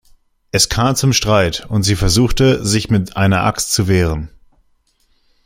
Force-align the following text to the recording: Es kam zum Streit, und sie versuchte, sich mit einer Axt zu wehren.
Es 0.51 0.67
kam 0.67 0.95
zum 0.95 1.13
Streit, 1.13 1.67
und 1.69 1.83
sie 1.83 1.95
versuchte, 1.95 2.65
sich 2.65 2.89
mit 2.89 3.17
einer 3.17 3.43
Axt 3.43 3.71
zu 3.71 3.87
wehren. 3.87 4.31